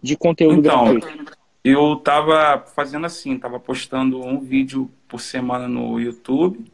[0.00, 1.37] de conteúdo então, gratuito?
[1.68, 6.64] Eu tava fazendo assim, tava postando um vídeo por semana no YouTube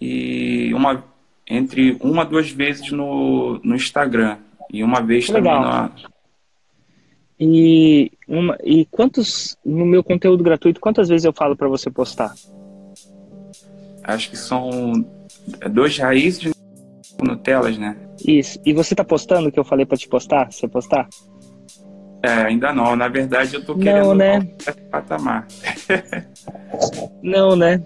[0.00, 1.04] e uma
[1.46, 4.38] entre uma duas vezes no, no Instagram
[4.72, 5.90] e uma vez também na
[7.42, 12.34] e, uma, e quantos, no meu conteúdo gratuito, quantas vezes eu falo para você postar?
[14.04, 14.92] Acho que são
[15.70, 16.52] dois raízes
[17.22, 17.96] Nutelas, né?
[18.26, 18.60] Isso.
[18.64, 20.52] E você tá postando o que eu falei para te postar?
[20.52, 21.08] Você postar?
[22.22, 22.94] É, ainda não.
[22.94, 24.46] Na verdade, eu tô querendo não, né?
[24.90, 25.46] patamar.
[27.22, 27.82] não, né?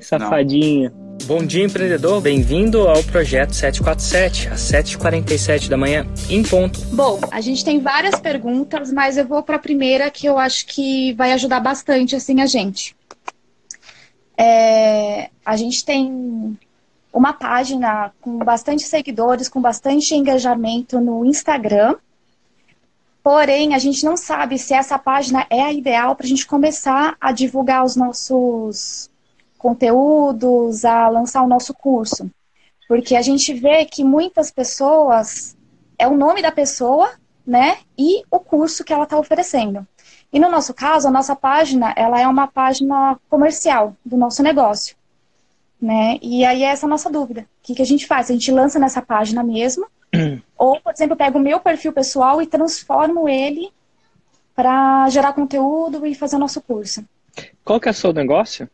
[0.00, 0.90] Safadinha.
[0.90, 1.06] Não.
[1.24, 2.20] Bom dia, empreendedor.
[2.20, 6.78] Bem-vindo ao projeto 747, às 7h47 da manhã, em ponto.
[6.92, 10.66] Bom, a gente tem várias perguntas, mas eu vou para a primeira que eu acho
[10.66, 12.94] que vai ajudar bastante assim a gente.
[14.38, 16.56] É, a gente tem
[17.12, 21.96] uma página com bastante seguidores, com bastante engajamento no Instagram.
[23.26, 27.16] Porém, a gente não sabe se essa página é a ideal para a gente começar
[27.20, 29.10] a divulgar os nossos
[29.58, 32.30] conteúdos, a lançar o nosso curso.
[32.86, 35.56] Porque a gente vê que muitas pessoas
[35.98, 39.84] é o nome da pessoa, né, e o curso que ela está oferecendo.
[40.32, 44.94] E no nosso caso, a nossa página, ela é uma página comercial do nosso negócio
[45.80, 46.18] né?
[46.22, 47.42] E aí é essa a nossa dúvida.
[47.42, 48.30] O que, que a gente faz?
[48.30, 49.86] A gente lança nessa página mesmo,
[50.56, 53.70] ou, por exemplo, pego o meu perfil pessoal e transformo ele
[54.54, 57.04] para gerar conteúdo e fazer o nosso curso.
[57.64, 58.68] Qual que é o seu negócio?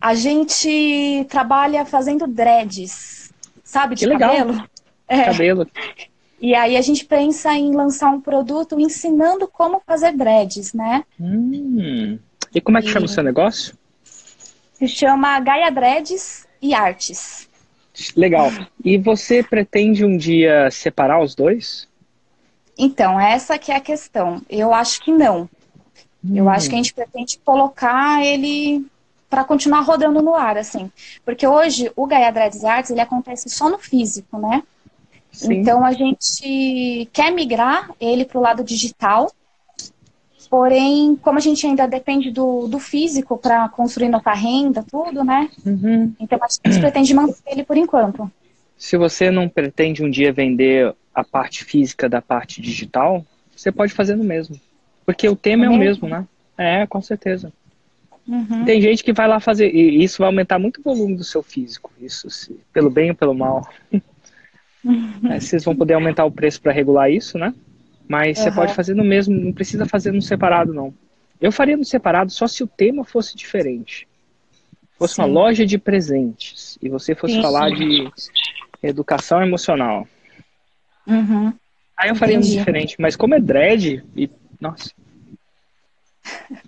[0.00, 4.36] A gente trabalha fazendo dreads, sabe, de que legal.
[4.36, 4.68] cabelo.
[5.06, 5.24] É.
[5.24, 5.66] Cabelo.
[6.40, 11.04] E aí a gente pensa em lançar um produto ensinando como fazer dreads, né?
[11.20, 12.16] Hum.
[12.54, 12.92] E como é que e...
[12.92, 13.76] chama o seu negócio?
[14.72, 17.47] Se chama Gaia Dreads e Artes.
[18.16, 18.50] Legal.
[18.84, 21.88] E você pretende um dia separar os dois?
[22.76, 24.40] Então, essa que é a questão.
[24.48, 25.48] Eu acho que não.
[26.24, 26.36] Hum.
[26.36, 28.86] Eu acho que a gente pretende colocar ele
[29.28, 30.90] para continuar rodando no ar, assim.
[31.24, 34.62] Porque hoje o Gaia Dreads Arts ele acontece só no físico, né?
[35.30, 35.54] Sim.
[35.54, 39.30] Então a gente quer migrar ele para o lado digital
[40.48, 45.50] Porém, como a gente ainda depende do, do físico para construir nossa renda, tudo, né?
[45.64, 46.14] Uhum.
[46.18, 48.30] Então a gente pretende manter ele por enquanto.
[48.76, 53.92] Se você não pretende um dia vender a parte física da parte digital, você pode
[53.92, 54.58] fazer no mesmo.
[55.04, 56.26] Porque o tema é, é o mesmo, né?
[56.56, 57.52] É, com certeza.
[58.26, 58.64] Uhum.
[58.64, 61.42] Tem gente que vai lá fazer, e isso vai aumentar muito o volume do seu
[61.42, 63.68] físico, isso, se, pelo bem ou pelo mal.
[63.92, 64.00] Uhum.
[65.28, 67.52] É, vocês vão poder aumentar o preço para regular isso, né?
[68.08, 68.44] Mas uhum.
[68.44, 70.94] você pode fazer no mesmo, não precisa fazer no separado, não.
[71.40, 74.08] Eu faria no separado só se o tema fosse diferente.
[74.98, 75.22] Fosse Sim.
[75.22, 77.42] uma loja de presentes e você fosse Sim.
[77.42, 78.10] falar de
[78.82, 80.08] educação emocional.
[81.06, 81.52] Uhum.
[81.96, 82.54] Aí eu faria Entendi.
[82.54, 84.30] um diferente, mas como é dread, e,
[84.60, 84.90] nossa.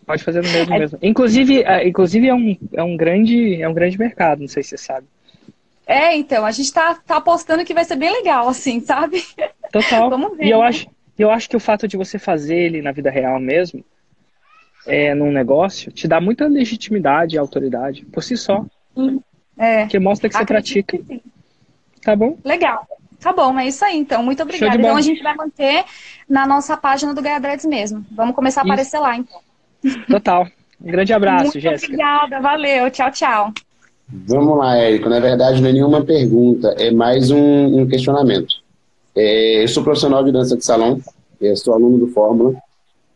[0.07, 0.79] Pode fazer no mesmo é...
[0.79, 0.99] mesmo.
[1.03, 4.71] Inclusive, é, inclusive é, um, é, um grande, é um grande mercado, não sei se
[4.71, 5.07] você sabe.
[5.87, 9.25] É, então, a gente tá, tá apostando que vai ser bem legal, assim, sabe?
[9.73, 10.09] Total.
[10.11, 10.47] Vamos ver.
[10.47, 10.69] E eu né?
[10.69, 10.87] acho,
[11.21, 13.85] e eu acho que o fato de você fazer ele na vida real mesmo,
[14.87, 18.65] é, num negócio, te dá muita legitimidade e autoridade por si só.
[19.59, 19.85] É.
[19.85, 20.97] Que mostra que você pratica.
[20.97, 21.21] Que
[22.03, 22.39] tá bom?
[22.43, 22.87] Legal.
[23.21, 24.23] Tá bom, é isso aí então.
[24.23, 24.75] Muito obrigada.
[24.77, 25.85] Então a gente vai manter
[26.27, 28.03] na nossa página do Gaia Dreads mesmo.
[28.13, 28.73] Vamos começar a isso.
[28.73, 29.41] aparecer lá então.
[30.09, 30.47] Total.
[30.81, 31.93] Um grande abraço, Jéssica.
[31.93, 32.91] Obrigada, valeu.
[32.91, 33.53] Tchau, tchau.
[34.09, 35.11] Vamos lá, Érico.
[35.11, 38.60] Na verdade, não é nenhuma pergunta, é mais um, um questionamento.
[39.15, 41.01] É, eu sou profissional de dança de salão,
[41.41, 42.55] é, sou aluno do Fórmula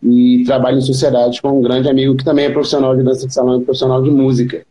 [0.03, 3.33] e trabalho em sociedade com um grande amigo que também é profissional de dança de
[3.33, 4.67] salão e profissional de música.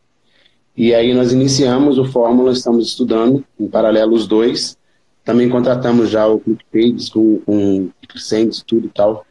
[0.75, 4.77] E aí nós iniciamos o Fórmula, estamos estudando em paralelo os dois.
[5.23, 9.25] Também contratamos já o ClickPages com, com Crescentes, tudo e tal.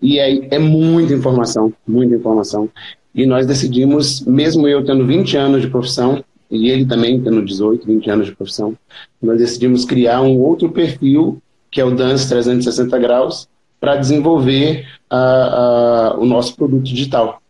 [0.00, 2.68] E aí é muita informação, muita informação.
[3.14, 7.86] E nós decidimos, mesmo eu tendo 20 anos de profissão, e ele também tendo 18,
[7.86, 8.76] 20 anos de profissão,
[9.20, 13.48] nós decidimos criar um outro perfil, que é o Dance 360 Graus,
[13.80, 17.40] para desenvolver uh, uh, o nosso produto digital.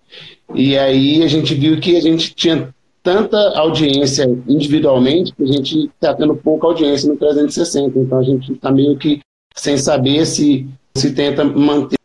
[0.54, 2.72] E aí a gente viu que a gente tinha
[3.02, 7.98] tanta audiência individualmente que a gente está tendo pouca audiência no 360.
[7.98, 9.20] Então a gente está meio que
[9.56, 11.96] sem saber se se tenta manter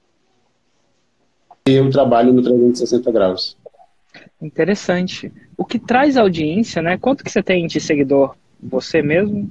[1.81, 3.55] o trabalho no 360 graus.
[4.41, 5.31] Interessante.
[5.57, 6.97] O que traz audiência, né?
[6.97, 8.35] Quanto que você tem de seguidor?
[8.61, 9.49] Você mesmo?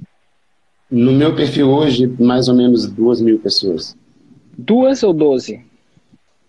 [0.89, 3.97] No meu perfil hoje, mais ou menos duas mil pessoas.
[4.57, 5.61] Duas ou doze?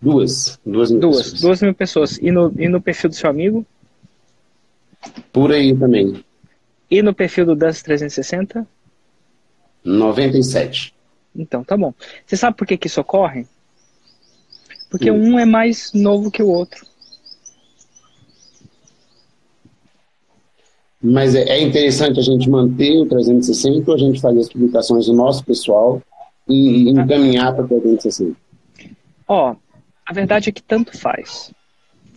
[0.01, 0.59] Duas.
[0.65, 1.41] Duas mil duas, pessoas.
[1.41, 2.19] Duas mil pessoas.
[2.19, 3.67] E no, e no perfil do seu amigo?
[5.33, 6.25] Por aí também.
[6.91, 8.67] E no perfil do Dance 360?
[9.85, 10.95] 97.
[11.35, 11.93] Então, tá bom.
[12.25, 13.47] Você sabe por que, que isso ocorre?
[14.89, 15.11] Porque Sim.
[15.11, 16.87] um é mais novo que o outro.
[21.03, 25.07] Mas é, é interessante a gente manter o 360 ou a gente fazer as publicações
[25.07, 26.03] do nosso pessoal
[26.49, 28.37] e, e encaminhar para o 360?
[29.29, 29.55] Ó,
[30.05, 31.53] a verdade é que tanto faz.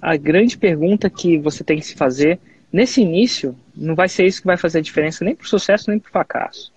[0.01, 2.39] A grande pergunta que você tem que se fazer
[2.73, 5.89] nesse início não vai ser isso que vai fazer a diferença nem para o sucesso
[5.89, 6.71] nem para o fracasso.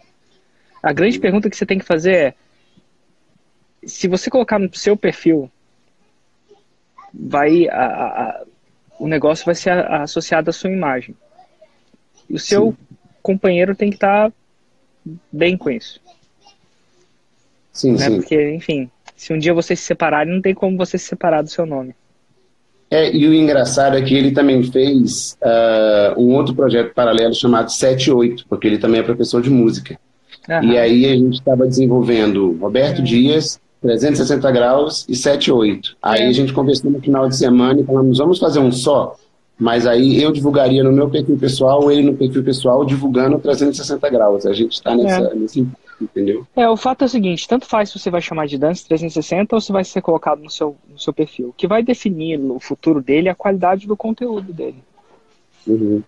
[0.83, 2.35] A grande pergunta que você tem que fazer é:
[3.87, 5.51] se você colocar no seu perfil,
[7.13, 8.45] vai a, a,
[8.99, 11.17] o negócio vai ser associado à sua imagem.
[12.29, 12.97] E o seu Sim.
[13.23, 14.37] companheiro tem que estar tá
[15.33, 16.01] bem com isso.
[17.73, 17.99] Sim, né?
[17.99, 18.17] sim.
[18.17, 21.51] Porque, enfim, se um dia vocês se separarem, não tem como você se separar do
[21.51, 21.95] seu nome.
[22.91, 27.71] É, e o engraçado é que ele também fez uh, um outro projeto paralelo chamado
[27.71, 29.99] 78, porque ele também é professor de música.
[30.49, 30.65] Aham.
[30.65, 35.97] E aí a gente estava desenvolvendo Roberto Dias, 360 graus e 78.
[36.03, 36.29] Aí é.
[36.29, 39.17] a gente conversou no final de semana e falamos, vamos fazer um só?
[39.59, 44.47] Mas aí eu divulgaria no meu perfil pessoal, ele no perfil pessoal, divulgando 360 graus.
[44.47, 45.35] A gente está nessa, é.
[45.35, 45.67] nesse
[46.01, 46.47] entendeu?
[46.57, 49.55] É, o fato é o seguinte, tanto faz se você vai chamar de Dance 360
[49.55, 51.49] ou se vai ser colocado no seu, no seu perfil.
[51.49, 54.83] O que vai definir o futuro dele é a qualidade do conteúdo dele.
[55.67, 56.03] Uhum.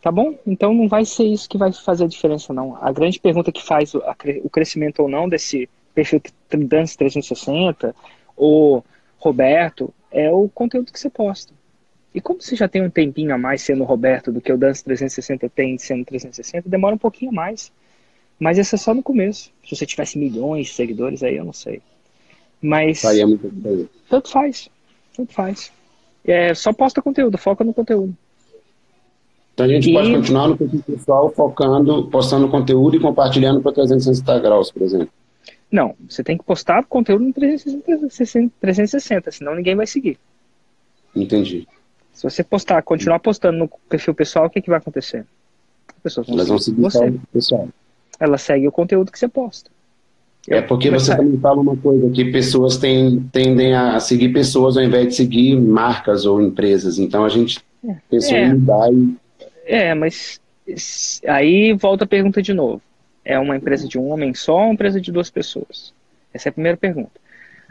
[0.00, 0.34] Tá bom?
[0.46, 2.78] Então não vai ser isso que vai fazer a diferença, não.
[2.80, 4.02] A grande pergunta que faz o,
[4.42, 7.94] o crescimento ou não desse perfil Dance 360
[8.36, 8.84] ou
[9.18, 11.52] Roberto é o conteúdo que você posta.
[12.16, 14.82] E como você já tem um tempinho a mais sendo Roberto do que o Dance
[14.82, 17.70] 360 tem sendo 360, demora um pouquinho mais.
[18.40, 19.52] Mas esse é só no começo.
[19.62, 21.82] Se você tivesse milhões de seguidores aí, eu não sei.
[22.58, 23.04] Mas.
[23.04, 23.90] Aí é muito.
[24.08, 24.70] Tanto faz.
[25.14, 25.70] Tanto faz.
[26.24, 28.16] É, só posta conteúdo, foca no conteúdo.
[29.52, 29.92] Então a gente e...
[29.92, 35.10] pode continuar no perfil pessoal focando, postando conteúdo e compartilhando para 360 graus, por exemplo.
[35.70, 40.18] Não, você tem que postar conteúdo no 360, 360, senão ninguém vai seguir.
[41.14, 41.68] Entendi.
[42.16, 45.26] Se você postar, continuar postando no perfil pessoal, o que, que vai acontecer?
[45.86, 47.08] As pessoas vão Elas vão seguir você.
[47.08, 47.68] o pessoal.
[48.18, 49.70] Ela segue o conteúdo que você posta.
[50.48, 54.82] É porque você também fala uma coisa, que pessoas têm, tendem a seguir pessoas ao
[54.82, 56.98] invés de seguir marcas ou empresas.
[56.98, 57.96] Então a gente é.
[58.08, 58.44] pensou é.
[58.44, 59.16] em mudar e...
[59.66, 60.40] É, mas
[61.26, 62.80] aí volta a pergunta de novo.
[63.22, 65.92] É uma empresa de um homem só ou uma empresa de duas pessoas?
[66.32, 67.20] Essa é a primeira pergunta.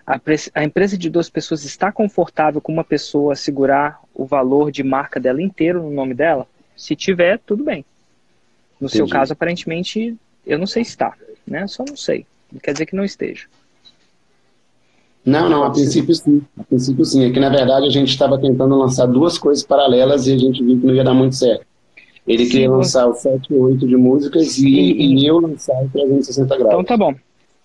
[0.06, 0.22] A,
[0.54, 5.20] a, empresa de duas pessoas está confortável com uma pessoa segurar o valor de marca
[5.20, 6.48] dela inteiro no nome dela?
[6.76, 7.86] Se tiver, tudo bem.
[8.80, 8.98] No Entendi.
[8.98, 10.16] seu caso, aparentemente,
[10.46, 11.14] eu não sei se está,
[11.46, 11.68] né?
[11.68, 12.26] Só não sei.
[12.52, 13.46] Não quer dizer que não esteja.
[15.26, 16.42] Não, não, a princípio sim.
[16.58, 17.26] A princípio sim.
[17.26, 20.64] É que na verdade a gente estava tentando lançar duas coisas paralelas e a gente
[20.64, 21.66] viu que não ia dar muito certo.
[22.28, 25.74] Ele sim, queria lançar o 7 e 8 de músicas e, e, e eu lançar
[25.84, 26.74] o 360 graus.
[26.74, 27.16] Então tá bom.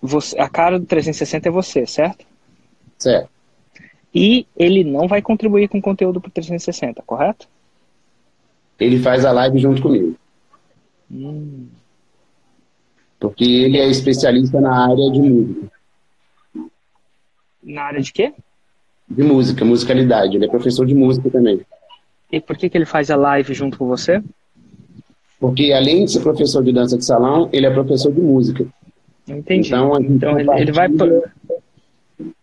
[0.01, 2.25] Você, a cara do 360 é você, certo?
[2.97, 3.29] Certo.
[4.13, 7.47] E ele não vai contribuir com conteúdo para 360, correto?
[8.79, 10.15] Ele faz a live junto comigo.
[11.09, 11.67] Hum.
[13.19, 15.71] Porque ele é especialista na área de música.
[17.63, 18.33] Na área de quê?
[19.07, 20.35] De música, musicalidade.
[20.35, 21.61] Ele é professor de música também.
[22.31, 24.23] E por que, que ele faz a live junto com você?
[25.39, 28.65] Porque além de ser professor de dança de salão, ele é professor de música.
[29.27, 29.67] Entendi.
[29.67, 30.87] Então, então ele, ele, vai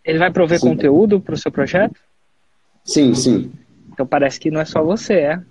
[0.05, 0.69] ele vai prover sim.
[0.69, 1.99] conteúdo para o seu projeto?
[2.85, 3.53] Sim, sim.
[3.93, 5.43] Então parece que não é só você, é?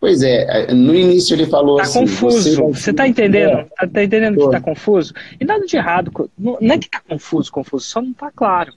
[0.00, 2.00] Pois é, é, no início ele falou tá assim...
[2.00, 2.68] Confuso.
[2.68, 3.58] Você, está entendendo?
[3.58, 3.64] É.
[3.64, 4.40] Tá, tá, entendendo Tô.
[4.40, 5.12] que está confuso?
[5.38, 6.30] E nada de errado.
[6.38, 8.72] Não, é que está confuso, confuso, só não está claro.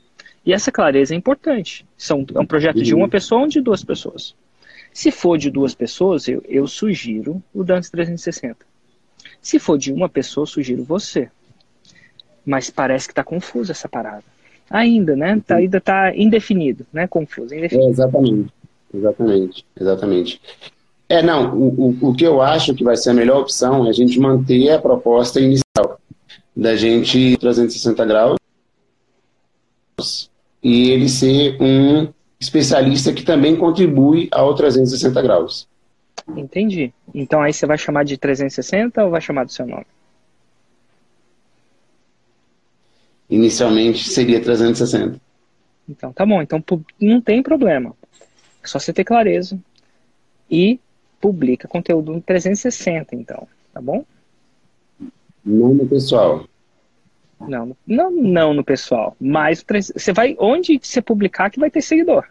[0.45, 1.85] E essa clareza é importante.
[1.97, 2.83] São, é um projeto uhum.
[2.83, 4.35] de uma pessoa ou de duas pessoas.
[4.91, 8.57] Se for de duas pessoas, eu, eu sugiro o Dance 360.
[9.41, 11.29] Se for de uma pessoa, eu sugiro você.
[12.45, 14.23] Mas parece que está confuso essa parada.
[14.69, 15.41] Ainda, né?
[15.45, 17.07] Tá, ainda está indefinido, né?
[17.07, 17.87] Confuso, indefinido.
[17.87, 18.53] É, exatamente.
[18.93, 19.65] Exatamente.
[19.79, 20.41] Exatamente.
[21.09, 23.89] É, não, o, o, o que eu acho que vai ser a melhor opção é
[23.89, 25.99] a gente manter a proposta inicial
[26.55, 28.37] da gente 360 graus
[30.61, 32.07] e ele ser um
[32.39, 35.67] especialista que também contribui ao 360 graus.
[36.35, 36.93] Entendi.
[37.13, 39.85] Então aí você vai chamar de 360 ou vai chamar do seu nome?
[43.33, 45.19] Inicialmente seria 360.
[45.89, 46.63] Então tá bom, então
[47.01, 47.95] não tem problema.
[48.63, 49.59] É só você ter clareza
[50.49, 50.79] e
[51.19, 54.05] publica conteúdo no 360, então, tá bom?
[55.43, 56.45] Não no pessoal.
[57.41, 62.25] Não, não, não no pessoal, mas você vai onde você publicar que vai ter seguidor.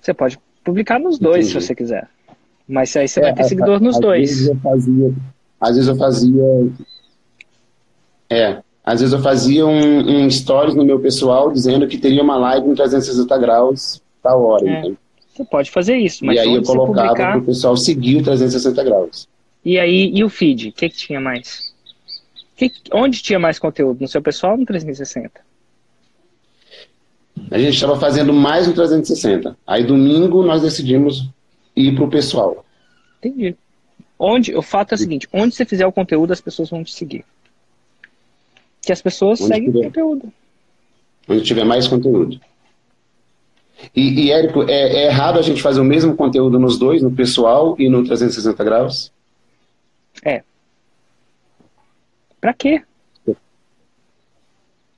[0.00, 1.60] Você pode publicar nos dois Entendi.
[1.60, 2.08] se você quiser.
[2.66, 4.30] Mas aí você é, vai ter seguidor nos às dois.
[4.30, 5.14] Vezes fazia,
[5.60, 6.72] às vezes eu fazia.
[8.30, 8.62] É.
[8.84, 12.68] Às vezes eu fazia um, um stories no meu pessoal dizendo que teria uma live
[12.68, 14.68] em 360 graus tal hora.
[14.68, 14.78] É.
[14.78, 14.96] Então.
[15.34, 16.24] Você pode fazer isso.
[16.24, 17.32] Mas e aí eu colocava publicar...
[17.32, 19.28] para o pessoal seguir o 360 graus.
[19.64, 20.68] E aí, e o feed?
[20.68, 21.72] O que, que tinha mais?
[22.56, 24.00] Que, onde tinha mais conteúdo?
[24.00, 25.30] No seu pessoal ou no 360?
[27.50, 29.56] A gente estava fazendo mais no 360.
[29.66, 31.28] Aí domingo nós decidimos
[31.74, 32.64] ir para o pessoal.
[33.18, 33.56] Entendi.
[34.18, 36.92] Onde, o fato é o seguinte, onde você fizer o conteúdo, as pessoas vão te
[36.92, 37.24] seguir.
[38.82, 40.32] Que as pessoas onde seguem o conteúdo.
[41.28, 42.40] Onde tiver mais conteúdo.
[43.94, 47.10] E, e Érico, é, é, errado a gente fazer o mesmo conteúdo nos dois, no
[47.10, 49.12] pessoal e no 360 graus?
[50.24, 50.42] É.
[52.40, 52.82] Pra quê?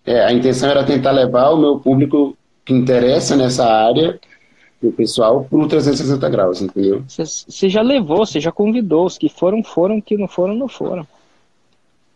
[0.05, 4.19] É, a intenção era tentar levar o meu público que interessa nessa área,
[4.83, 7.05] o pessoal, para o 360 graus, entendeu?
[7.07, 9.07] Você já levou, você já convidou.
[9.07, 10.01] Os que foram, foram.
[10.01, 11.07] que não foram, não foram.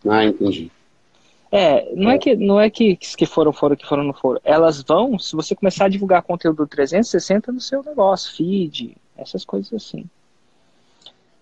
[0.09, 0.71] Ah, entendi.
[1.57, 4.41] É, não é, é que não é que que foram foram que foram não foram.
[4.45, 9.73] Elas vão se você começar a divulgar conteúdo 360 no seu negócio, feed, essas coisas
[9.73, 10.05] assim.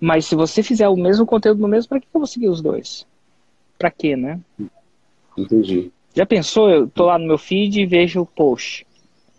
[0.00, 2.60] Mas se você fizer o mesmo conteúdo no mesmo, para que eu vou seguir os
[2.60, 3.06] dois?
[3.78, 4.38] Para quê, né?
[5.36, 5.90] Entendi.
[6.14, 6.70] Já pensou?
[6.70, 8.86] Eu tô lá no meu feed e vejo o post.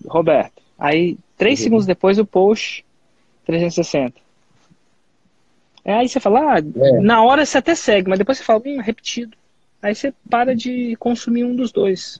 [0.05, 0.61] Roberto.
[0.77, 1.63] Aí, três uhum.
[1.63, 2.83] segundos depois, o post
[3.45, 4.19] 360.
[5.85, 6.99] É, aí você fala, ah, é.
[6.99, 9.37] na hora você até segue, mas depois você fala, hum, repetido.
[9.85, 12.19] Aí você para de consumir um dos dois.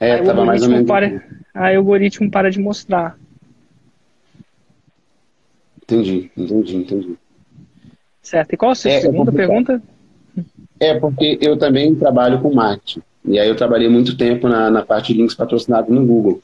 [0.00, 0.86] É, aí tava mais ou menos.
[0.86, 3.18] Para, aí o algoritmo para de mostrar.
[5.82, 7.18] Entendi, entendi, entendi.
[8.22, 8.54] Certo.
[8.54, 9.82] E qual a sua é, segunda é pergunta?
[10.80, 13.02] É porque eu também trabalho com marketing.
[13.26, 16.40] E aí eu trabalhei muito tempo na, na parte de links patrocinados no Google.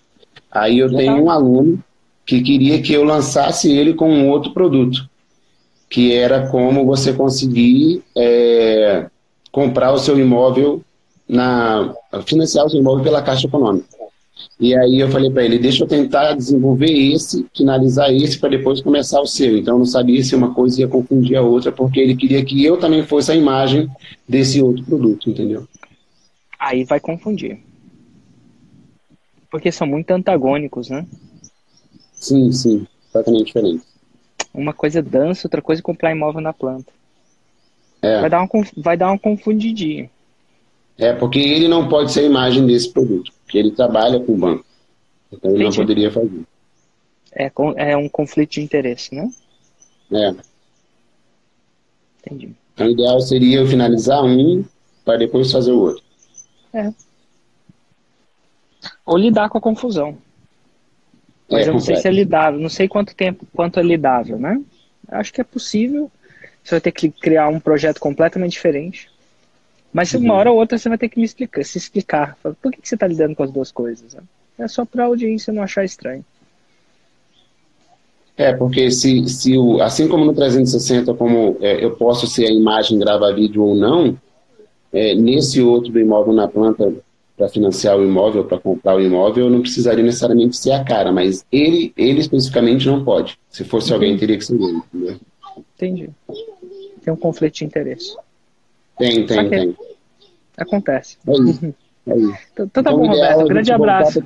[0.51, 1.83] Aí eu tenho um aluno
[2.27, 5.09] que queria que eu lançasse ele com um outro produto,
[5.89, 9.09] que era como você conseguir é,
[9.55, 10.83] comprar o seu imóvel
[11.29, 11.95] na
[12.27, 13.87] financiar o seu imóvel pela Caixa Econômica.
[14.59, 18.81] E aí eu falei para ele, deixa eu tentar desenvolver esse, finalizar esse para depois
[18.81, 19.57] começar o seu.
[19.57, 22.65] Então eu não sabia se uma coisa ia confundir a outra, porque ele queria que
[22.65, 23.89] eu também fosse a imagem
[24.29, 25.69] desse outro produto, entendeu?
[26.59, 27.61] Aí vai confundir.
[29.53, 31.07] Porque são muito antagônicos, né?
[32.13, 33.85] Sim, sim, completamente diferente.
[34.53, 36.93] Uma coisa é dança, outra coisa é comprar imóvel na planta.
[38.05, 38.21] É.
[38.21, 40.11] Vai, dar uma, vai dar uma confundidinha.
[40.99, 44.37] É, porque ele não pode ser a imagem desse produto, porque ele trabalha com o
[44.37, 44.65] banco.
[45.33, 45.79] Então ele Entendi.
[45.79, 46.43] não poderia fazer.
[47.33, 49.29] É, é um conflito de interesse, né?
[50.13, 50.35] É.
[52.21, 52.53] Entendi.
[52.75, 54.65] Então o ideal seria eu finalizar um
[55.05, 56.05] para depois fazer o outro.
[56.73, 56.93] É.
[59.07, 60.19] Ou lidar com a confusão.
[61.51, 64.39] Mas é, eu não sei se é lidável, não sei quanto tempo, quanto é lidável,
[64.39, 64.63] né?
[65.09, 66.11] Acho que é possível
[66.65, 69.11] você vai ter que criar um projeto completamente diferente.
[69.93, 70.21] Mas uhum.
[70.23, 72.37] uma hora ou outra você vai ter que me explicar, se explicar.
[72.43, 74.15] Por que, que você está lidando com as duas coisas?
[74.15, 74.23] Né?
[74.59, 76.25] É só para a audiência não achar estranho.
[78.37, 82.53] É, porque se, se o, assim como no 360, como é, eu posso ser a
[82.53, 84.19] imagem, gravar vídeo ou não,
[84.93, 86.93] é, nesse outro do imóvel na planta
[87.37, 91.13] para financiar o imóvel, para comprar o imóvel, eu não precisaria necessariamente ser a cara,
[91.13, 93.39] mas ele, ele especificamente não pode.
[93.49, 93.95] Se fosse uhum.
[93.95, 94.81] alguém, teria que ser ele.
[94.93, 95.17] Entendeu?
[95.77, 96.11] Entendi
[97.05, 98.17] tem um conflito de interesse.
[98.99, 99.77] Tem, tem, tem.
[100.57, 101.19] Acontece.
[101.27, 101.75] É isso.
[102.07, 102.39] É isso.
[102.53, 103.41] Então, então tá então, bom, Roberto.
[103.41, 104.23] Um grande abraço.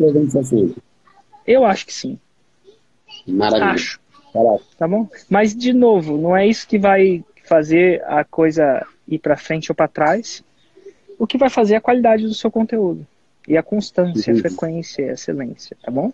[1.46, 2.18] Eu acho que sim.
[3.24, 3.66] Maravilha.
[3.66, 4.00] Acho.
[4.32, 4.64] Caraca.
[4.76, 5.08] Tá bom?
[5.30, 9.76] Mas, de novo, não é isso que vai fazer a coisa ir para frente ou
[9.76, 10.42] para trás.
[11.18, 13.06] O que vai fazer é a qualidade do seu conteúdo.
[13.46, 14.40] E a constância, uhum.
[14.40, 16.12] a frequência, a excelência, tá bom?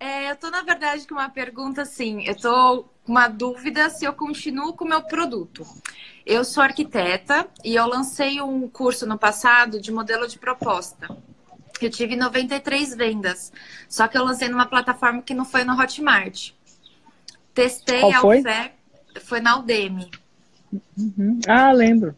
[0.00, 2.24] É, eu tô, na verdade, com uma pergunta assim.
[2.24, 5.66] Eu tô com uma dúvida se eu continuo com o meu produto.
[6.24, 11.08] Eu sou arquiteta e eu lancei um curso no passado de modelo de proposta.
[11.80, 13.52] Eu tive 93 vendas,
[13.88, 16.52] só que eu lancei numa plataforma que não foi no Hotmart.
[17.54, 18.38] testei Qual a foi?
[18.40, 18.74] oferta.
[19.20, 20.10] Foi na Udemy.
[20.96, 21.40] Uhum.
[21.48, 22.14] Ah, lembro.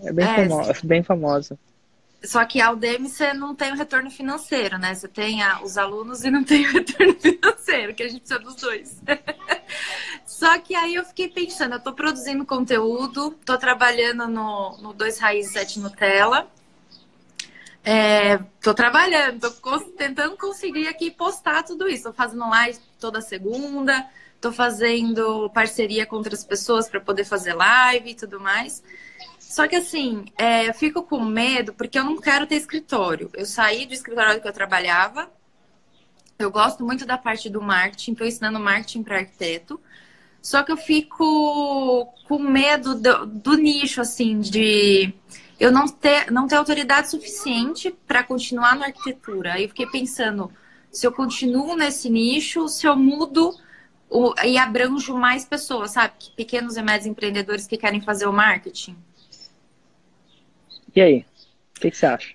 [0.00, 1.58] É bem, É, famosa, bem famosa.
[2.24, 4.94] Só que a Udemy você não tem o retorno financeiro, né?
[4.94, 8.38] Você tem a- os alunos e não tem o retorno financeiro, que a gente precisa
[8.40, 9.00] dos dois.
[10.26, 15.18] Só que aí eu fiquei pensando, eu tô produzindo conteúdo, tô trabalhando no, no Dois
[15.18, 16.48] Raízes Sete Nutella.
[17.82, 22.04] É, tô trabalhando, tô cons- tentando conseguir aqui postar tudo isso.
[22.04, 24.06] Tô fazendo live toda segunda,
[24.40, 28.82] tô fazendo parceria com outras pessoas para poder fazer live e tudo mais.
[29.54, 33.30] Só que assim, é, eu fico com medo porque eu não quero ter escritório.
[33.32, 35.30] Eu saí do escritório que eu trabalhava.
[36.36, 39.80] Eu gosto muito da parte do marketing, estou ensinando marketing para arquiteto.
[40.42, 45.14] Só que eu fico com medo do, do nicho, assim, de
[45.60, 49.52] eu não ter, não ter autoridade suficiente para continuar na arquitetura.
[49.52, 50.50] Aí eu fiquei pensando,
[50.90, 53.56] se eu continuo nesse nicho, se eu mudo
[54.10, 56.14] o- e abranjo mais pessoas, sabe?
[56.34, 58.96] Pequenos e médios empreendedores que querem fazer o marketing.
[60.94, 61.26] E aí?
[61.76, 62.34] O que, que você acha?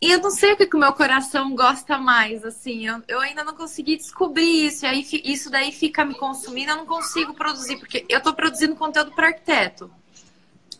[0.00, 3.20] E eu não sei o que, que o meu coração gosta mais, assim, eu, eu
[3.20, 7.32] ainda não consegui descobrir isso, e aí isso daí fica me consumindo, eu não consigo
[7.34, 9.88] produzir, porque eu tô produzindo conteúdo para arquiteto.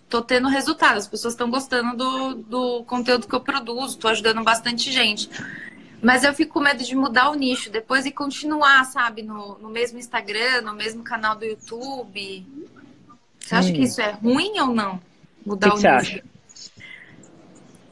[0.09, 4.43] Tô tendo resultado, as pessoas estão gostando do, do conteúdo que eu produzo, tô ajudando
[4.43, 5.31] bastante gente.
[6.03, 9.71] Mas eu fico com medo de mudar o nicho depois e continuar, sabe, no, no
[9.71, 12.45] mesmo Instagram, no mesmo canal do YouTube.
[13.39, 13.73] Você acha Hum.
[13.73, 15.01] que isso é ruim ou não?
[15.47, 16.17] Mudar que, que o você nicho?
[16.17, 16.25] acha?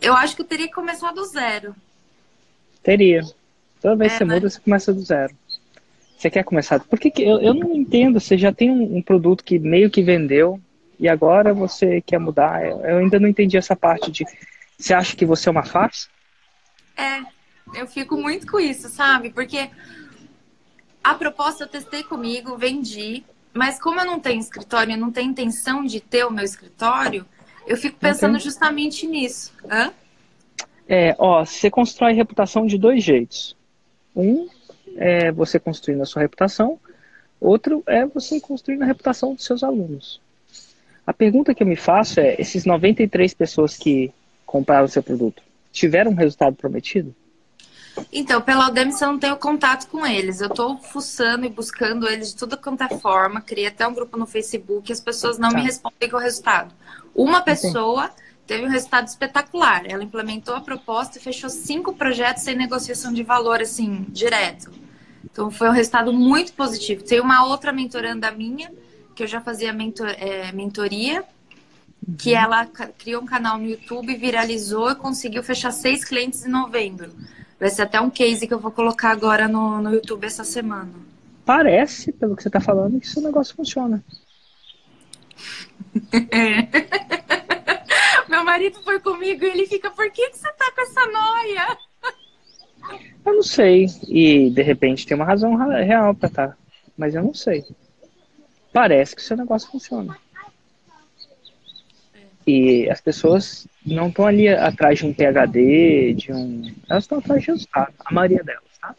[0.00, 1.74] Eu acho que eu teria que começar do zero.
[2.82, 3.22] Teria.
[3.80, 4.34] Toda vez É, que você né?
[4.34, 5.34] muda, você começa do zero.
[6.16, 6.80] Você quer começar.
[6.80, 8.20] Por que, que eu, eu não entendo?
[8.20, 10.60] Você já tem um, um produto que meio que vendeu
[10.98, 12.64] e agora você quer mudar.
[12.64, 14.24] Eu, eu ainda não entendi essa parte de.
[14.78, 16.08] Você acha que você é uma farsa?
[16.96, 17.22] É,
[17.74, 19.30] eu fico muito com isso, sabe?
[19.30, 19.70] Porque
[21.02, 25.30] a proposta eu testei comigo, vendi, mas como eu não tenho escritório, eu não tenho
[25.30, 27.24] intenção de ter o meu escritório,
[27.66, 29.52] eu fico pensando justamente nisso.
[29.70, 29.92] Hã?
[30.92, 33.56] É, ó, você constrói reputação de dois jeitos.
[34.14, 34.48] Um
[34.96, 36.80] é você construindo a sua reputação,
[37.40, 40.20] outro é você construindo a reputação dos seus alunos.
[41.06, 44.12] A pergunta que eu me faço é: esses 93 pessoas que
[44.44, 45.40] compraram o seu produto
[45.72, 47.14] tiveram um resultado prometido?
[48.12, 50.40] Então, pela Udemy eu não tenho contato com eles.
[50.40, 53.40] Eu tô fuçando e buscando eles de toda quanto é forma.
[53.40, 55.56] Criei até um grupo no Facebook e as pessoas não Tá.
[55.56, 56.74] me respondem com o resultado.
[57.14, 58.10] Uma pessoa
[58.50, 59.84] teve um resultado espetacular.
[59.86, 64.72] Ela implementou a proposta e fechou cinco projetos sem negociação de valor, assim, direto.
[65.24, 67.04] Então, foi um resultado muito positivo.
[67.04, 68.72] Tem uma outra mentoranda minha,
[69.14, 71.22] que eu já fazia mentor, é, mentoria,
[72.18, 72.66] que ela
[72.98, 77.12] criou um canal no YouTube, viralizou e conseguiu fechar seis clientes em novembro.
[77.60, 80.90] Vai ser até um case que eu vou colocar agora no, no YouTube essa semana.
[81.44, 84.02] Parece, pelo que você está falando, que seu negócio funciona.
[88.50, 91.78] Marido foi comigo e ele fica, por que, que você tá com essa noia?
[93.24, 93.86] Eu não sei.
[94.08, 96.58] E de repente tem uma razão ra- real para estar.
[96.98, 97.64] Mas eu não sei.
[98.72, 100.18] Parece que seu negócio funciona.
[102.44, 106.74] E as pessoas não estão ali atrás de um PHD, de um.
[106.88, 107.94] Elas estão atrás de resultado.
[108.04, 108.96] A maioria delas, tá?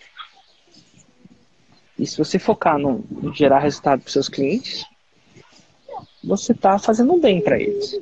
[1.99, 4.85] E se você focar no, gerar resultado para seus clientes,
[6.23, 7.99] você está fazendo um bem para eles.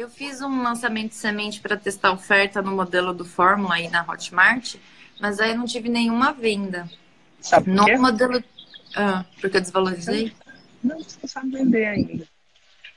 [0.00, 4.02] Eu fiz um lançamento de semente para testar oferta no modelo do Fórmula aí na
[4.02, 4.76] Hotmart,
[5.20, 6.90] mas aí não tive nenhuma venda.
[7.38, 7.98] Sabe por No quê?
[7.98, 8.42] modelo.
[8.96, 10.32] Ah, porque eu desvalorizei?
[10.82, 12.26] Não, você não sabe vender ainda.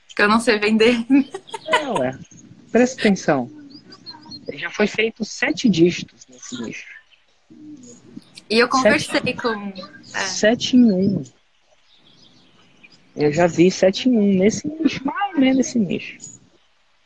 [0.06, 1.04] Porque eu não sei vender.
[1.70, 2.18] Não, é.
[2.72, 3.50] Presta atenção.
[4.54, 6.86] Já foi feito sete dígitos nesse nicho.
[8.48, 9.74] E eu conversei com.
[10.14, 10.20] É.
[10.20, 11.22] Sete em um.
[13.14, 16.33] Eu já vi sete em um nesse nicho, mais ou menos nesse nicho.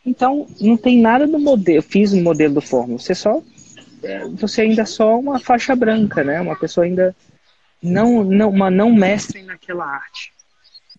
[0.09, 1.79] Então, não tem nada do modelo.
[1.79, 2.99] Eu fiz um modelo do Fórmula.
[2.99, 3.43] Você só.
[4.03, 6.41] é, Você ainda é só uma faixa branca, né?
[6.41, 7.15] Uma pessoa ainda
[7.83, 10.33] não, não, uma não mestre naquela arte.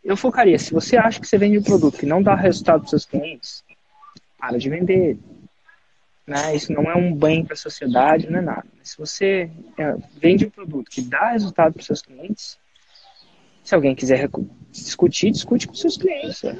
[0.03, 2.89] Eu focaria, se você acha que você vende um produto que não dá resultado para
[2.89, 3.63] seus clientes,
[4.37, 5.17] para de vender.
[6.25, 6.55] Né?
[6.55, 8.65] Isso não é um bem para a sociedade, não é nada.
[8.77, 12.57] Mas se você é, vende um produto que dá resultado para seus clientes,
[13.63, 14.29] se alguém quiser
[14.71, 16.43] discutir, discute com seus clientes.
[16.43, 16.57] né?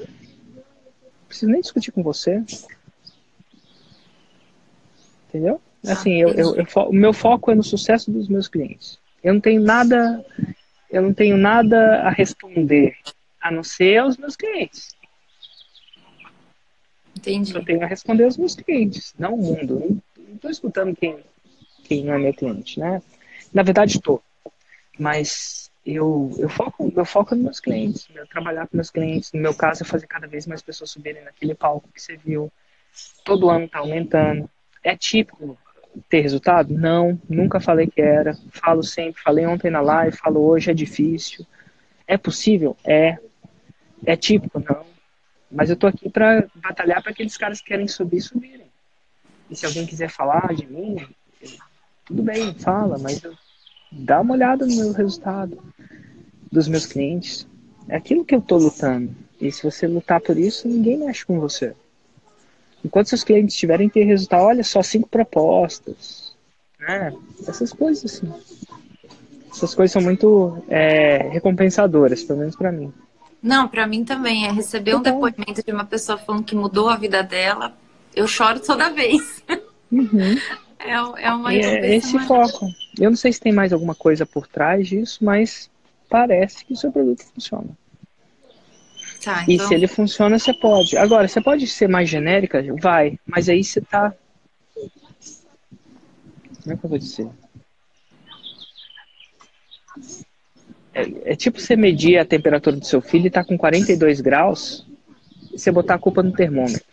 [1.30, 2.44] Não precisa nem discutir com você.
[5.28, 5.62] Entendeu?
[5.86, 8.98] Assim, eu, eu- eu o meu foco é no sucesso dos meus clientes.
[9.24, 10.26] Eu não tenho nada,
[10.90, 12.96] eu não tenho nada a responder
[13.40, 14.96] a não ser aos meus clientes.
[17.16, 17.56] Entendi.
[17.56, 20.02] Eu tenho a responder aos meus clientes, não o mundo.
[20.18, 21.20] Não estou escutando quem,
[21.84, 23.04] quem não é meu cliente, né?
[23.54, 24.22] Na verdade, estou.
[24.98, 29.32] Mas eu, eu, foco, eu foco nos meus clientes, eu trabalhar com meus clientes.
[29.32, 32.52] No meu caso, é fazer cada vez mais pessoas subirem naquele palco que você viu.
[33.24, 34.50] Todo ano está aumentando.
[34.84, 35.58] É típico
[36.10, 36.74] ter resultado?
[36.74, 38.38] Não, nunca falei que era.
[38.52, 41.46] Falo sempre, falei ontem na live, falo hoje, é difícil.
[42.08, 42.76] É possível?
[42.84, 43.18] É.
[44.06, 44.60] É típico?
[44.60, 44.86] Não.
[45.52, 48.68] Mas eu tô aqui para batalhar para aqueles caras que querem subir, subirem.
[49.50, 51.08] E se alguém quiser falar de mim,
[52.06, 53.22] tudo bem, fala, mas
[53.92, 55.58] dá uma olhada no meu resultado
[56.52, 57.48] dos meus clientes.
[57.88, 59.16] É aquilo que eu estou lutando.
[59.40, 61.74] E se você lutar por isso, ninguém mexe com você.
[62.84, 66.36] Enquanto seus clientes tiverem que ter resultado, olha só cinco propostas,
[66.80, 67.14] né?
[67.48, 68.32] Essas coisas assim.
[69.52, 72.94] Essas coisas são muito é, recompensadoras, pelo menos para mim.
[73.42, 76.96] Não, para mim também é receber um depoimento de uma pessoa falando que mudou a
[76.96, 77.74] vida dela.
[78.16, 79.44] Eu choro toda vez.
[79.92, 80.38] Uhum.
[80.80, 82.68] É, é uma é esse foco.
[82.98, 85.70] Eu não sei se tem mais alguma coisa por trás disso, mas
[86.10, 87.70] parece que o seu produto funciona.
[89.24, 89.54] Tá, então...
[89.54, 90.98] E se ele funciona, você pode.
[90.98, 92.64] Agora, você pode ser mais genérica?
[92.82, 94.14] Vai, mas aí você tá.
[96.64, 97.30] Como é que eu vou dizer?
[100.94, 104.88] É, é tipo você medir a temperatura do seu filho e tá com 42 graus
[105.52, 106.89] e você botar a culpa no termômetro.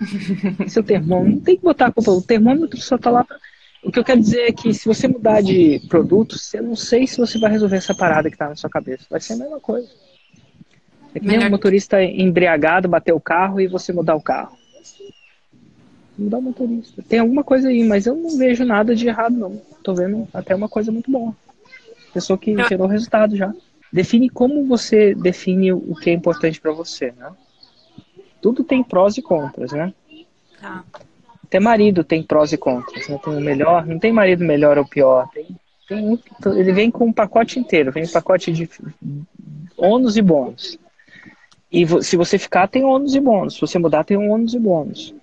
[0.68, 3.36] Seu termômetro, não tem que botar a culpa, o termômetro só tá lá pra...
[3.82, 7.06] O que eu quero dizer é que se você mudar de produto, eu não sei
[7.06, 9.04] se você vai resolver essa parada que tá na sua cabeça.
[9.10, 9.86] Vai ser a mesma coisa.
[11.14, 14.56] É que nem um motorista embriagado bater o carro e você mudar o carro.
[16.18, 17.02] Mudar o motorista.
[17.06, 19.60] Tem alguma coisa aí, mas eu não vejo nada de errado, não.
[19.82, 21.36] Tô vendo até uma coisa muito boa.
[22.12, 23.52] Pessoa que gerou resultado já.
[23.92, 27.30] Define como você define o que é importante para você, né?
[28.44, 29.90] Tudo tem prós e contras, né?
[30.60, 30.84] Tá.
[31.42, 33.08] Até marido tem prós e contras.
[33.08, 33.18] Né?
[33.24, 35.30] Tem o melhor, não tem marido melhor ou pior.
[35.30, 35.46] Tem,
[35.88, 36.20] tem
[36.54, 38.68] ele vem com um pacote inteiro, vem um pacote de
[39.78, 40.78] ônus e bônus.
[41.72, 43.54] E se você ficar, tem ônus e bônus.
[43.54, 45.14] Se você mudar, tem um ônus e bônus.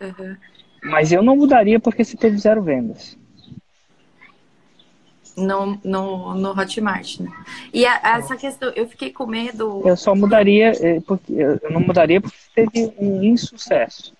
[0.00, 0.36] Uhum.
[0.84, 3.18] Mas eu não mudaria porque você teve zero vendas
[5.36, 7.30] no, no, no Hotmart, né?
[7.72, 9.82] E a, essa questão, eu fiquei com medo.
[9.84, 14.14] Eu só mudaria, é, porque eu não mudaria porque teve um insucesso.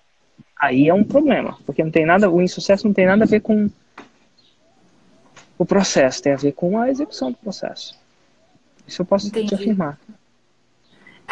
[0.57, 3.41] Aí é um problema, porque não tem nada, o insucesso não tem nada a ver
[3.41, 3.69] com
[5.57, 7.97] o processo, tem a ver com a execução do processo.
[8.87, 9.47] Isso eu posso Entendi.
[9.47, 9.99] te afirmar.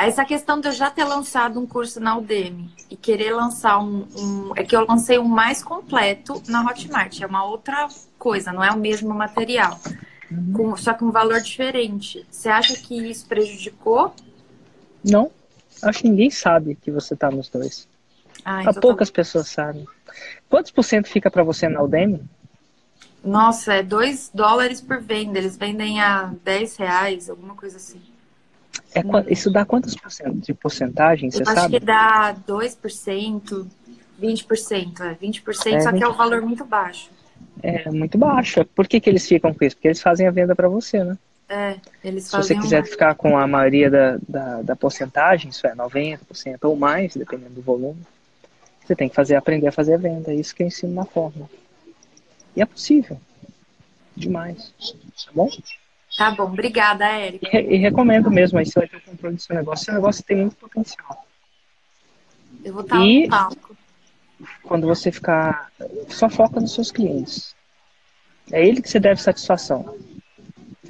[0.08, 4.06] Essa questão de eu já ter lançado um curso na Udemy e querer lançar um,
[4.16, 7.22] um, É que eu lancei um mais completo na Hotmart.
[7.22, 7.88] É uma outra
[8.20, 9.80] coisa, não é o mesmo material.
[10.30, 10.54] Uhum.
[10.54, 12.26] Com, só com um valor diferente.
[12.30, 14.14] Você acha que isso prejudicou?
[15.04, 15.32] Não.
[15.82, 17.88] Acho que ninguém sabe que você está nos dois.
[18.44, 19.16] Ah, então poucas tá...
[19.16, 19.86] pessoas sabem.
[20.50, 22.22] Quantos por cento fica para você na Udemy?
[23.24, 25.40] Nossa, é 2 dólares por venda.
[25.40, 28.02] Eles vendem a 10 reais, alguma coisa assim.
[28.96, 31.60] É, isso dá quantos por cento de porcentagem, você Eu sabe?
[31.60, 33.68] acho que dá 2%,
[34.22, 36.00] 20%, é 20%, é, só 20...
[36.00, 37.10] que é um valor muito baixo.
[37.62, 38.66] É muito baixo.
[38.66, 39.76] Por que, que eles ficam com isso?
[39.76, 41.18] Porque eles fazem a venda para você, né?
[41.50, 42.48] É, eles fazem.
[42.48, 46.20] Se você quiser ficar com a maioria da, da, da, porcentagem, isso é 90%
[46.64, 48.02] ou mais, dependendo do volume,
[48.84, 50.32] você tem que fazer, aprender a fazer a venda.
[50.32, 51.50] É isso que eu ensino na forma.
[52.56, 53.20] E é possível.
[54.16, 54.74] Demais.
[55.26, 55.50] Tá bom?
[56.18, 57.58] Tá bom, obrigada, Érica.
[57.58, 59.86] E, e, recomendo mesmo, aí você vai ter o controle do seu negócio.
[59.86, 61.26] Seu negócio tem muito potencial.
[62.64, 63.78] Eu vou estar e, no palco.
[64.64, 65.72] Quando você ficar.
[66.10, 67.56] Só foca nos seus clientes.
[68.52, 69.98] É ele que você deve satisfação.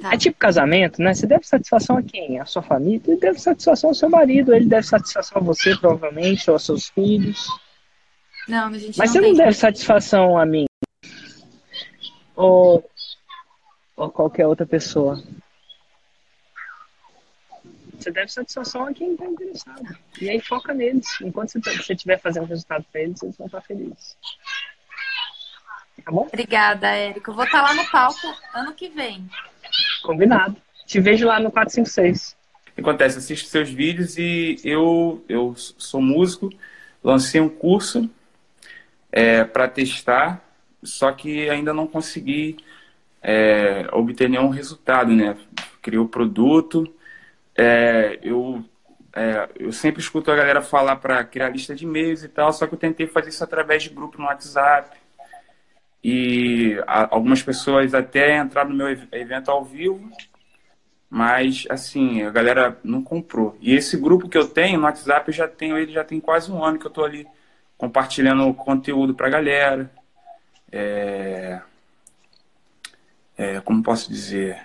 [0.00, 0.12] Tá.
[0.12, 1.14] É tipo casamento, né?
[1.14, 2.38] Você deve satisfação a quem?
[2.38, 3.00] A sua família?
[3.06, 6.88] Ele deve satisfação ao seu marido, ele deve satisfação a você, provavelmente, ou aos seus
[6.88, 7.46] filhos.
[8.48, 10.66] Não, a gente Mas não você não deve satisfação a mim.
[12.36, 12.84] Ou
[13.96, 15.22] ou qualquer outra pessoa.
[17.98, 19.96] Você deve satisfação a quem está interessado.
[20.20, 21.06] E aí foca neles.
[21.20, 24.16] Enquanto você estiver fazendo resultado para eles, eles vão estar felizes.
[26.04, 26.26] Tá bom?
[26.26, 27.30] Obrigada, Érico.
[27.30, 29.28] Eu vou estar lá no palco ano que vem.
[30.02, 30.56] Combinado.
[30.86, 32.36] Te vejo lá no 456.
[32.76, 36.50] Acontece, assisto seus vídeos e eu, eu sou músico,
[37.02, 38.10] lancei um curso
[39.12, 40.44] é, para testar,
[40.82, 42.56] só que ainda não consegui
[43.24, 45.34] é, obter nenhum resultado, né?
[45.80, 46.86] Criou produto.
[47.56, 48.62] É, eu,
[49.14, 52.66] é, eu sempre escuto a galera falar para criar lista de e-mails e tal, só
[52.66, 54.94] que eu tentei fazer isso através de grupo no WhatsApp.
[56.02, 60.10] E a, algumas pessoas até entraram no meu evento ao vivo,
[61.08, 63.56] mas assim, a galera não comprou.
[63.58, 66.52] E esse grupo que eu tenho no WhatsApp, eu já tenho ele já tem quase
[66.52, 67.26] um ano que eu estou ali
[67.78, 69.90] compartilhando conteúdo para a galera.
[70.70, 71.60] É,
[73.36, 74.60] é, como posso dizer?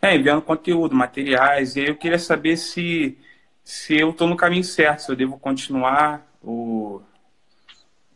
[0.00, 1.76] É, enviando conteúdo, materiais.
[1.76, 3.16] E aí eu queria saber se,
[3.62, 7.00] se eu estou no caminho certo, se eu devo continuar o,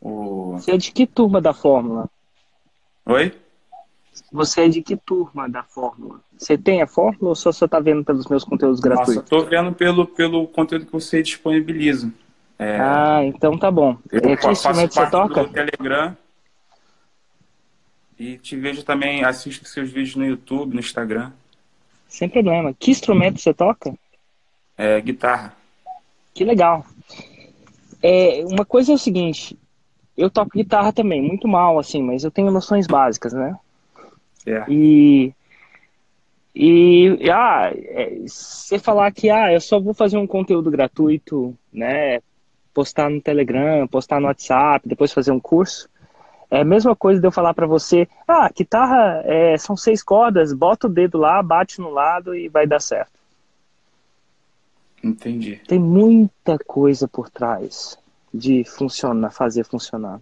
[0.01, 0.53] o.
[0.53, 2.09] Você é de que turma da Fórmula?
[3.07, 3.35] Oi?
[4.33, 6.21] Você é de que turma da Fórmula?
[6.37, 9.15] Você tem a Fórmula ou só você está vendo pelos meus conteúdos gratuitos?
[9.15, 12.13] Nossa, estou vendo pelo, pelo conteúdo que você disponibiliza.
[12.59, 13.97] É, ah, então tá bom.
[14.11, 15.45] Eu é, que instrumento você toca?
[15.45, 16.17] Do Telegram.
[18.19, 21.31] E te vejo também, assisto seus vídeos no YouTube, no Instagram.
[22.09, 22.75] Sem problema.
[22.79, 23.95] Que instrumento você toca?
[24.77, 25.55] É, guitarra.
[26.35, 26.85] Que legal.
[28.03, 29.59] É, uma coisa é o seguinte,
[30.17, 33.57] eu toco guitarra também, muito mal, assim, mas eu tenho noções básicas, né?
[34.47, 34.65] É.
[34.69, 35.33] E
[36.55, 42.21] e ah, é, você falar que ah, eu só vou fazer um conteúdo gratuito, né?
[42.79, 45.89] postar no Telegram, postar no WhatsApp, depois fazer um curso.
[46.51, 50.53] É a mesma coisa de eu falar para você, ah, guitarra é, são seis cordas,
[50.53, 53.13] bota o dedo lá, bate no lado e vai dar certo.
[55.03, 55.61] Entendi.
[55.69, 57.99] Tem muita coisa por trás
[58.33, 60.21] de funcionar, fazer funcionar.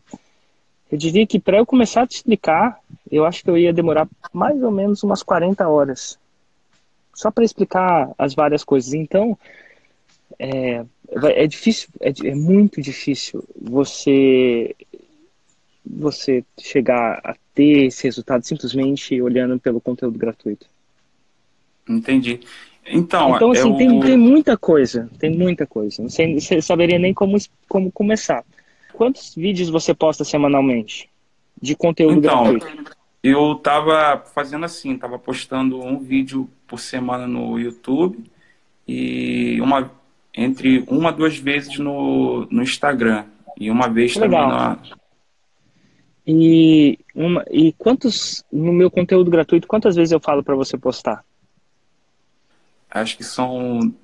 [0.90, 2.78] Eu diria que para eu começar a te explicar,
[3.10, 6.18] eu acho que eu ia demorar mais ou menos umas 40 horas.
[7.14, 8.92] Só para explicar as várias coisas.
[8.92, 9.36] Então,
[10.38, 10.84] é,
[11.22, 14.76] é difícil, é, é muito difícil você
[15.96, 20.66] você chegar a ter esse resultado simplesmente olhando pelo conteúdo gratuito.
[21.88, 22.40] Entendi.
[22.87, 23.76] Então, então assim, eu...
[23.76, 26.02] tem, tem muita coisa, tem muita coisa.
[26.02, 27.37] Não sei, você saberia nem como,
[27.68, 28.44] como começar.
[28.92, 31.09] Quantos vídeos você posta semanalmente
[31.61, 32.96] de conteúdo então, gratuito?
[33.22, 38.24] Eu tava fazendo assim, tava postando um vídeo por semana no YouTube
[38.87, 39.90] e uma
[40.35, 43.24] entre uma duas vezes no, no Instagram
[43.59, 44.50] e uma vez Legal.
[44.50, 44.78] também na.
[46.26, 51.24] E, uma, e quantos, no meu conteúdo gratuito, quantas vezes eu falo para você postar?
[52.90, 53.94] Acho que são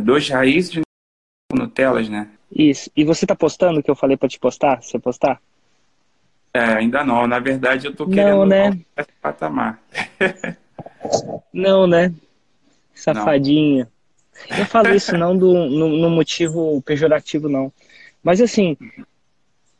[0.00, 0.80] dois raízes de
[1.52, 2.28] Nutelas, né?
[2.50, 2.90] Isso.
[2.96, 4.82] E você tá postando o que eu falei para te postar?
[4.82, 5.40] Você postar?
[6.52, 7.26] É, ainda não.
[7.26, 8.80] Na verdade, eu tô querendo não, né?
[8.96, 9.80] esse patamar.
[11.52, 12.12] não, né?
[12.94, 13.86] Safadinho.
[14.50, 14.58] Não.
[14.58, 17.72] Eu falo isso não do, no, no motivo pejorativo, não.
[18.22, 18.76] Mas assim,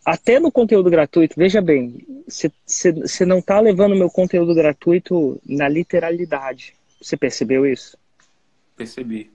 [0.04, 6.74] até no conteúdo gratuito, veja bem, você não está levando meu conteúdo gratuito na literalidade.
[7.00, 7.98] Você percebeu isso?
[8.76, 9.30] Percebi.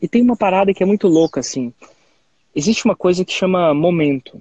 [0.00, 1.72] E tem uma parada que é muito louca, assim.
[2.54, 4.40] Existe uma coisa que chama momento.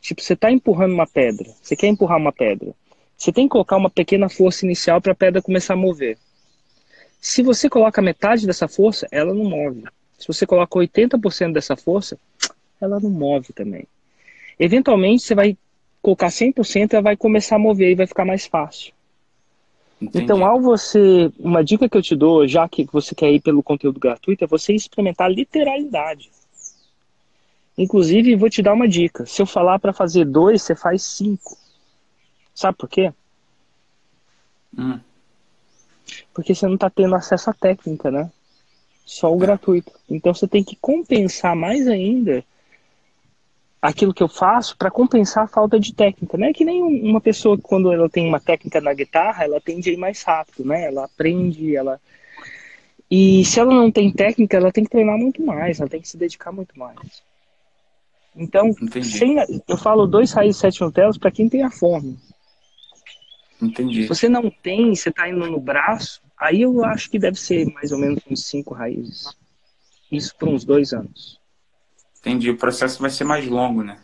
[0.00, 1.50] Tipo, você está empurrando uma pedra.
[1.60, 2.74] Você quer empurrar uma pedra.
[3.16, 6.16] Você tem que colocar uma pequena força inicial para a pedra começar a mover.
[7.20, 9.84] Se você coloca metade dessa força, ela não move.
[10.18, 12.18] Se você coloca 80% dessa força,
[12.80, 13.86] ela não move também.
[14.60, 15.56] Eventualmente, você vai
[16.02, 18.92] colocar 100% e vai começar a mover e vai ficar mais fácil.
[20.00, 20.22] Entendi.
[20.22, 21.32] Então, ao você.
[21.38, 24.46] Uma dica que eu te dou, já que você quer ir pelo conteúdo gratuito, é
[24.46, 26.30] você experimentar literalidade.
[27.76, 29.24] Inclusive, vou te dar uma dica.
[29.24, 31.56] Se eu falar para fazer dois, você faz cinco.
[32.54, 33.14] Sabe por quê?
[34.76, 35.00] Hum.
[36.34, 38.30] Porque você não está tendo acesso à técnica, né?
[39.06, 39.90] Só o gratuito.
[40.08, 42.44] Então você tem que compensar mais ainda
[43.80, 46.36] aquilo que eu faço para compensar a falta de técnica.
[46.36, 49.60] Não é que nem uma pessoa que quando ela tem uma técnica na guitarra, ela
[49.60, 50.84] tende a ir mais rápido, né?
[50.84, 52.00] Ela aprende, ela...
[53.10, 56.08] E se ela não tem técnica, ela tem que treinar muito mais, ela tem que
[56.08, 57.22] se dedicar muito mais.
[58.36, 62.16] Então, sem, eu falo dois raízes sete Nutellas para quem tem a fome.
[63.60, 64.02] Entendi.
[64.02, 67.66] Se você não tem, você está indo no braço, aí eu acho que deve ser
[67.72, 69.36] mais ou menos uns cinco raízes.
[70.12, 71.39] Isso por uns dois anos.
[72.20, 72.50] Entendi.
[72.50, 73.98] O processo vai ser mais longo, né?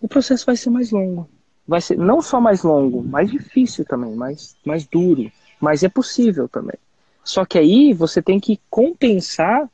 [0.00, 1.28] O processo vai ser mais longo.
[1.66, 5.30] Vai ser não só mais longo, mais difícil também, mais, mais duro.
[5.60, 6.76] Mas é possível também.
[7.24, 9.68] Só que aí você tem que compensar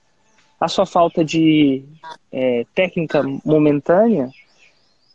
[0.60, 1.84] a sua falta de
[2.32, 4.30] é, técnica momentânea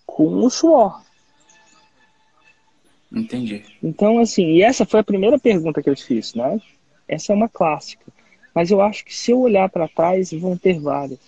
[0.05, 1.01] com o suor.
[3.11, 3.63] Entendi.
[3.81, 6.59] Então, assim, e essa foi a primeira pergunta que eu te fiz, né?
[7.07, 8.05] Essa é uma clássica.
[8.55, 11.19] Mas eu acho que se eu olhar para trás, vão ter várias.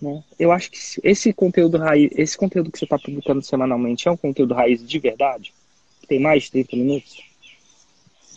[0.00, 0.22] Né?
[0.38, 4.16] Eu acho que esse conteúdo raiz, esse conteúdo que você está publicando semanalmente é um
[4.16, 5.52] conteúdo raiz de verdade?
[6.06, 7.22] Tem mais de 30 minutos?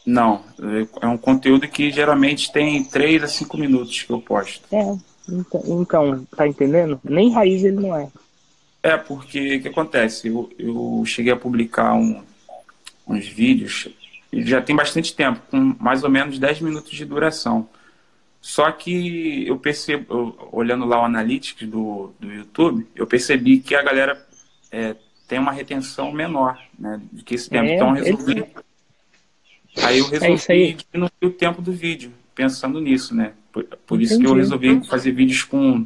[0.06, 0.43] Não,
[1.00, 4.63] é um conteúdo que geralmente tem 3 a 5 minutos que eu posto.
[4.71, 4.97] É,
[5.30, 7.00] então, então tá entendendo?
[7.04, 8.10] Nem raiz ele não é.
[8.84, 10.28] É, porque o que acontece?
[10.28, 12.24] Eu, eu cheguei a publicar um,
[13.08, 13.89] uns vídeos,
[14.34, 17.69] já tem bastante tempo, com mais ou menos 10 minutos de duração.
[18.41, 23.84] Só que eu percebo, olhando lá o Analytics do, do YouTube, eu percebi que a
[23.84, 24.27] galera
[24.71, 24.95] é,
[25.27, 27.65] tem uma retenção menor né, do que esse tempo.
[27.65, 28.45] É, então eu resolvi.
[29.77, 32.12] Aí eu é resolvi é diminuir o tempo do vídeo.
[32.34, 33.34] pensando nisso, né?
[33.54, 35.86] Por, por isso que eu resolvi fazer vídeos com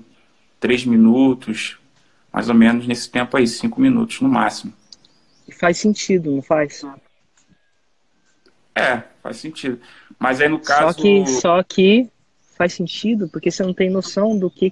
[0.57, 1.77] três minutos,
[2.31, 4.73] mais ou menos nesse tempo aí, cinco minutos no máximo.
[5.45, 6.83] E faz sentido, não faz?
[8.73, 9.79] É, faz sentido.
[10.17, 10.93] Mas aí no caso.
[10.93, 12.09] Só que, só que
[12.55, 14.71] faz sentido, porque você não tem noção do que.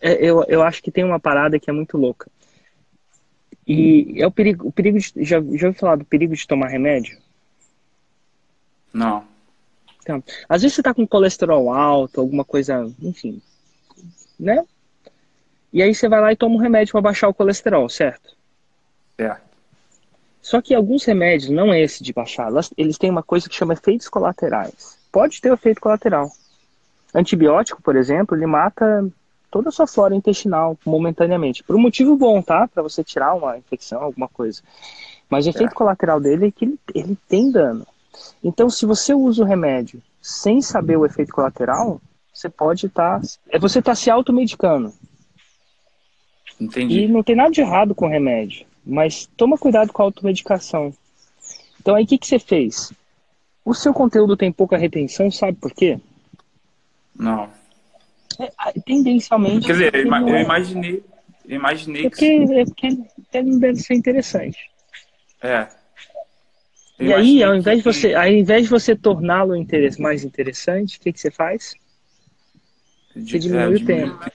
[0.00, 2.30] É, eu, eu acho que tem uma parada que é muito louca.
[3.66, 4.68] E é o perigo.
[4.68, 7.18] O perigo de, já, já ouviu falar do perigo de tomar remédio?
[8.92, 9.24] Não.
[10.02, 13.40] Então, às vezes você tá com colesterol alto, alguma coisa, enfim,
[14.38, 14.64] né?
[15.72, 18.36] E aí você vai lá e toma um remédio para baixar o colesterol, certo?
[19.16, 19.52] Certo.
[20.42, 23.74] Só que alguns remédios, não é esse de baixar, eles têm uma coisa que chama
[23.74, 24.98] efeitos colaterais.
[25.12, 26.32] Pode ter efeito colateral.
[27.14, 29.06] Antibiótico, por exemplo, ele mata
[29.50, 31.62] toda a sua flora intestinal momentaneamente.
[31.62, 32.66] Por um motivo bom, tá?
[32.66, 34.62] Para você tirar uma infecção, alguma coisa.
[35.28, 35.74] Mas o efeito é.
[35.74, 37.86] colateral dele é que ele, ele tem dano.
[38.42, 42.00] Então, se você usa o remédio sem saber o efeito colateral,
[42.32, 43.20] você pode estar.
[43.20, 44.92] Tá, é você está se automedicando.
[46.58, 47.02] Entendi.
[47.02, 48.66] E não tem nada de errado com o remédio.
[48.84, 50.92] Mas toma cuidado com a automedicação.
[51.80, 52.92] Então aí o que, que você fez?
[53.64, 56.00] O seu conteúdo tem pouca retenção, sabe por quê?
[57.14, 57.50] Não.
[58.38, 59.66] É, tendencialmente.
[59.66, 60.42] Quer dizer, eu, é.
[60.42, 61.04] imaginei,
[61.46, 62.54] eu imaginei é porque, que.
[62.54, 64.58] É porque não deve ser interessante.
[65.42, 65.68] É.
[66.98, 67.90] Eu e aí, ao invés, que...
[67.90, 69.54] de você, ao invés de você torná-lo
[69.98, 71.74] mais interessante, o que, que você faz?
[73.14, 74.30] Você diminui é, o tempo.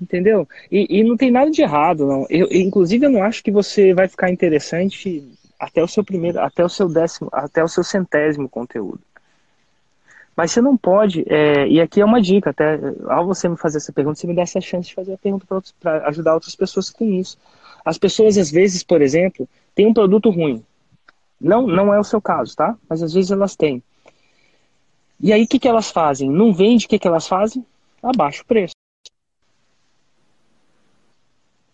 [0.00, 0.46] Entendeu?
[0.70, 2.26] E, e, não tem nada de errado, não.
[2.28, 5.26] Eu, inclusive, eu não acho que você vai ficar interessante
[5.58, 9.00] até o seu primeiro, até o seu décimo, até o seu centésimo conteúdo.
[10.36, 13.78] Mas você não pode, é, e aqui é uma dica, até ao você me fazer
[13.78, 15.46] essa pergunta, você me dá essa chance de fazer a pergunta
[15.80, 17.38] para ajudar outras pessoas com isso.
[17.84, 20.64] As pessoas, às vezes, por exemplo, têm um produto ruim.
[21.40, 22.76] Não, não é o seu caso, tá?
[22.88, 23.82] Mas às vezes elas têm.
[25.20, 26.28] E aí o que, que elas fazem?
[26.28, 27.64] Não vende, o que, que elas fazem?
[28.02, 28.74] Abaixa o preço.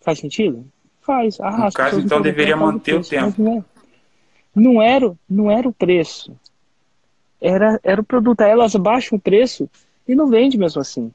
[0.01, 0.65] Faz sentido?
[1.01, 1.39] Faz.
[1.39, 3.41] Ah, no caso, então, deveria manter o, tempo.
[3.41, 3.63] Não, é.
[4.55, 6.35] não, era, não era o preço.
[7.41, 8.41] Era, era o produto.
[8.41, 9.69] Aí elas baixam o preço
[10.07, 11.11] e não vende mesmo assim.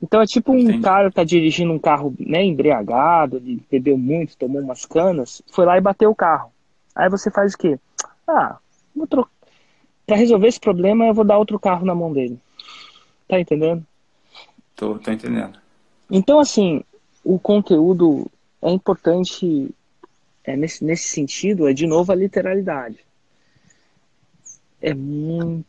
[0.00, 0.82] Então é tipo um Entendi.
[0.82, 5.64] cara que tá dirigindo um carro né, embriagado, ele bebeu muito, tomou umas canas, foi
[5.64, 6.52] lá e bateu o carro.
[6.94, 7.78] Aí você faz o quê?
[8.28, 8.58] Ah,
[8.94, 9.32] vou trocar.
[10.06, 12.38] Pra resolver esse problema, eu vou dar outro carro na mão dele.
[13.26, 13.84] Tá entendendo?
[14.76, 15.58] Tô, tô entendendo.
[16.10, 16.84] Então, assim,
[17.24, 18.30] o conteúdo
[18.60, 19.70] é importante
[20.44, 22.98] é, nesse, nesse sentido, é de novo a literalidade.
[24.84, 25.66] É muito.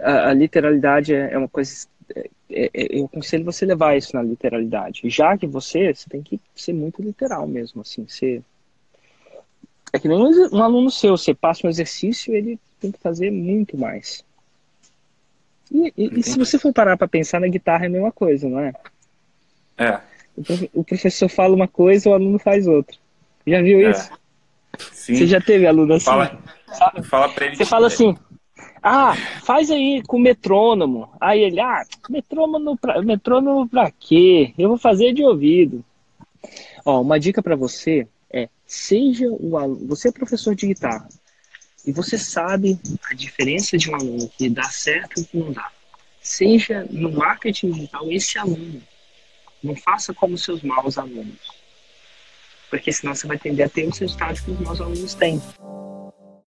[0.00, 1.86] A, a literalidade é, é uma coisa.
[2.14, 5.08] É, é, é, eu aconselho você levar isso na literalidade.
[5.08, 8.42] Já que você, você tem que ser muito literal mesmo, assim, ser.
[9.92, 13.76] É que nem um aluno seu, você passa um exercício, ele tem que fazer muito
[13.76, 14.24] mais.
[15.70, 18.48] E, e, e se você for parar para pensar na guitarra é a mesma coisa,
[18.48, 18.72] não é?
[19.76, 20.00] É
[20.72, 22.96] o professor fala uma coisa, o aluno faz outra.
[23.46, 23.90] Já viu é.
[23.90, 24.10] isso?
[24.92, 25.14] Sim.
[25.14, 26.04] Você já teve aluno assim?
[26.06, 26.40] Fala,
[27.04, 27.56] fala pra ele.
[27.56, 28.16] Você fala assim,
[28.82, 31.10] ah, faz aí com metrônomo.
[31.20, 34.52] Aí ele, ah, metrônomo pra, metrônomo pra quê?
[34.58, 35.84] Eu vou fazer de ouvido.
[36.84, 41.08] Ó, uma dica para você é, seja o aluno, você é professor de guitarra,
[41.86, 45.70] e você sabe a diferença de um aluno que dá certo e que não dá.
[46.20, 48.82] Seja no marketing digital esse aluno
[49.62, 51.61] não faça como seus maus alunos.
[52.72, 55.38] Porque senão você vai tender a ter os resultados que os maus alunos têm.